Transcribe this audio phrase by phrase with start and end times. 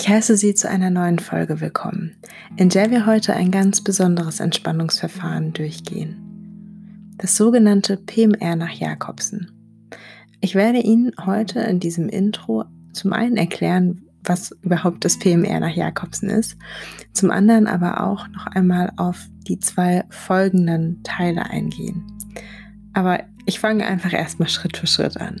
[0.00, 2.14] Ich heiße Sie zu einer neuen Folge willkommen,
[2.56, 7.16] in der wir heute ein ganz besonderes Entspannungsverfahren durchgehen.
[7.18, 9.50] Das sogenannte PMR nach Jakobsen.
[10.40, 15.74] Ich werde Ihnen heute in diesem Intro zum einen erklären, was überhaupt das PMR nach
[15.74, 16.56] Jakobsen ist,
[17.12, 22.06] zum anderen aber auch noch einmal auf die zwei folgenden Teile eingehen.
[22.92, 25.40] Aber ich fange einfach erstmal Schritt für Schritt an.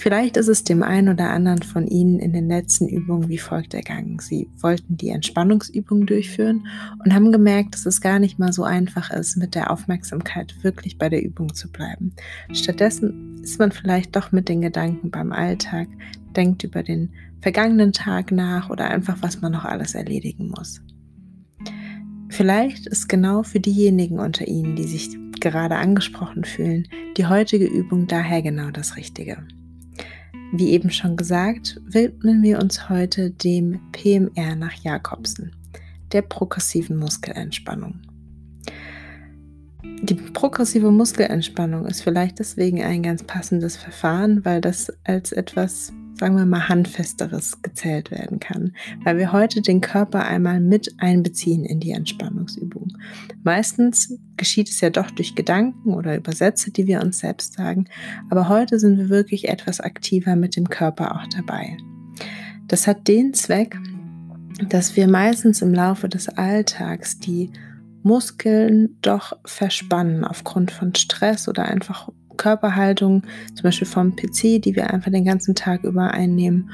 [0.00, 3.74] Vielleicht ist es dem einen oder anderen von Ihnen in den letzten Übungen wie folgt
[3.74, 4.18] ergangen.
[4.18, 6.66] Sie wollten die Entspannungsübung durchführen
[7.04, 10.96] und haben gemerkt, dass es gar nicht mal so einfach ist, mit der Aufmerksamkeit wirklich
[10.96, 12.14] bei der Übung zu bleiben.
[12.50, 15.86] Stattdessen ist man vielleicht doch mit den Gedanken beim Alltag,
[16.34, 17.10] denkt über den
[17.42, 20.80] vergangenen Tag nach oder einfach, was man noch alles erledigen muss.
[22.30, 28.06] Vielleicht ist genau für diejenigen unter Ihnen, die sich gerade angesprochen fühlen, die heutige Übung
[28.06, 29.36] daher genau das Richtige.
[30.52, 35.52] Wie eben schon gesagt, widmen wir uns heute dem PMR nach Jakobsen,
[36.12, 38.00] der progressiven Muskelentspannung.
[40.02, 46.36] Die progressive Muskelentspannung ist vielleicht deswegen ein ganz passendes Verfahren, weil das als etwas sagen
[46.36, 51.80] wir mal, handfesteres gezählt werden kann, weil wir heute den Körper einmal mit einbeziehen in
[51.80, 52.92] die Entspannungsübung.
[53.42, 57.86] Meistens geschieht es ja doch durch Gedanken oder Übersätze, die wir uns selbst sagen,
[58.28, 61.78] aber heute sind wir wirklich etwas aktiver mit dem Körper auch dabei.
[62.68, 63.78] Das hat den Zweck,
[64.68, 67.50] dass wir meistens im Laufe des Alltags die
[68.02, 72.10] Muskeln doch verspannen aufgrund von Stress oder einfach
[72.40, 73.22] Körperhaltung,
[73.54, 76.70] zum Beispiel vom PC, die wir einfach den ganzen Tag über einnehmen.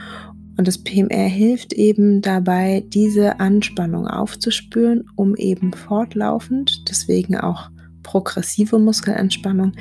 [0.57, 7.69] Und das PMR hilft eben dabei, diese Anspannung aufzuspüren, um eben fortlaufend, deswegen auch
[8.05, 9.73] progressive Muskelentspannung,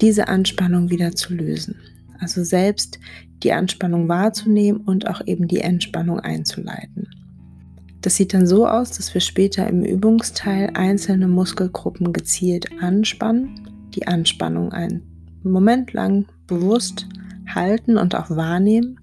[0.00, 1.76] diese Anspannung wieder zu lösen.
[2.18, 2.98] Also selbst
[3.42, 7.06] die Anspannung wahrzunehmen und auch eben die Entspannung einzuleiten.
[8.00, 14.06] Das sieht dann so aus, dass wir später im Übungsteil einzelne Muskelgruppen gezielt anspannen, die
[14.06, 15.02] Anspannung ein
[15.42, 17.06] Moment lang bewusst
[17.46, 19.00] halten und auch wahrnehmen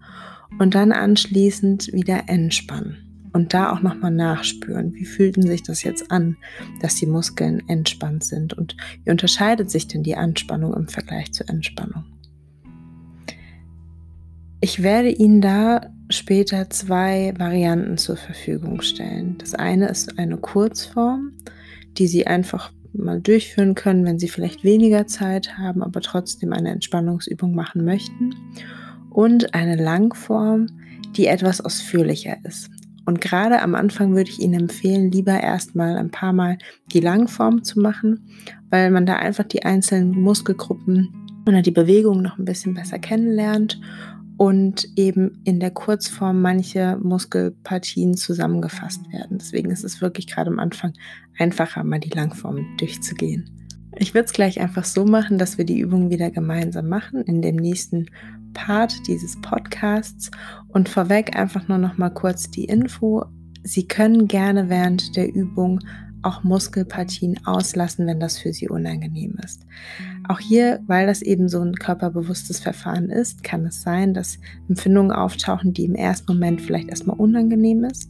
[0.59, 2.97] und dann anschließend wieder entspannen.
[3.33, 6.37] Und da auch nochmal nachspüren, wie fühlten sich das jetzt an,
[6.81, 11.49] dass die Muskeln entspannt sind und wie unterscheidet sich denn die Anspannung im Vergleich zur
[11.49, 12.05] Entspannung.
[14.61, 19.37] Ich werde Ihnen da später zwei Varianten zur Verfügung stellen.
[19.37, 21.33] Das eine ist eine Kurzform,
[21.97, 26.71] die Sie einfach mal durchführen können, wenn Sie vielleicht weniger Zeit haben, aber trotzdem eine
[26.71, 28.35] Entspannungsübung machen möchten.
[29.09, 30.67] Und eine Langform,
[31.15, 32.69] die etwas ausführlicher ist.
[33.05, 36.57] Und gerade am Anfang würde ich Ihnen empfehlen, lieber erstmal ein paar Mal
[36.91, 38.27] die Langform zu machen,
[38.69, 41.13] weil man da einfach die einzelnen Muskelgruppen
[41.47, 43.79] oder die Bewegung noch ein bisschen besser kennenlernt
[44.37, 49.37] und eben in der Kurzform manche Muskelpartien zusammengefasst werden.
[49.37, 50.93] Deswegen ist es wirklich gerade am Anfang
[51.37, 53.49] einfacher, mal die Langform durchzugehen.
[53.97, 57.41] Ich würde es gleich einfach so machen, dass wir die Übung wieder gemeinsam machen in
[57.41, 58.07] dem nächsten
[58.53, 60.31] Part dieses Podcasts
[60.67, 63.23] und vorweg einfach nur noch mal kurz die Info.
[63.63, 65.79] Sie können gerne während der Übung
[66.25, 69.65] auch Muskelpartien auslassen, wenn das für sie unangenehm ist.
[70.27, 75.11] Auch hier, weil das eben so ein körperbewusstes Verfahren ist, kann es sein, dass Empfindungen
[75.11, 78.09] auftauchen, die im ersten Moment vielleicht erstmal unangenehm ist.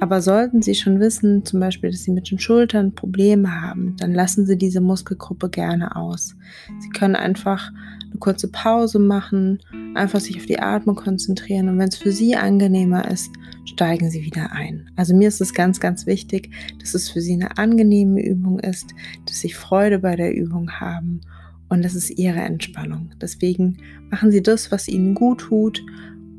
[0.00, 4.12] Aber sollten Sie schon wissen, zum Beispiel, dass Sie mit den Schultern Probleme haben, dann
[4.12, 6.36] lassen Sie diese Muskelgruppe gerne aus.
[6.80, 7.72] Sie können einfach
[8.10, 9.60] eine kurze Pause machen,
[9.94, 13.30] einfach sich auf die Atmung konzentrieren und wenn es für Sie angenehmer ist,
[13.64, 14.90] steigen Sie wieder ein.
[14.96, 16.50] Also mir ist es ganz, ganz wichtig,
[16.80, 21.20] dass es für Sie eine angenehme Übung ist, dass Sie Freude bei der Übung haben
[21.68, 23.10] und das ist Ihre Entspannung.
[23.20, 23.78] Deswegen
[24.10, 25.82] machen Sie das, was Ihnen gut tut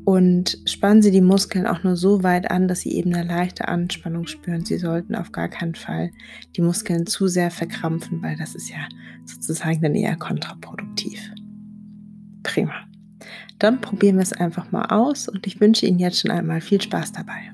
[0.08, 3.68] und spannen Sie die Muskeln auch nur so weit an, dass Sie eben eine leichte
[3.68, 4.64] Anspannung spüren.
[4.64, 6.12] Sie sollten auf gar keinen Fall
[6.56, 8.88] die Muskeln zu sehr verkrampfen, weil das ist ja
[9.26, 11.30] sozusagen dann eher kontraproduktiv.
[12.42, 12.72] Prima.
[13.58, 16.80] Dann probieren wir es einfach mal aus und ich wünsche Ihnen jetzt schon einmal viel
[16.80, 17.52] Spaß dabei.